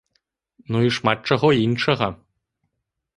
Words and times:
Ну 0.75 0.79
і 0.87 0.93
шмат 0.97 1.19
чаго 1.31 1.47
іншага. 1.67 2.07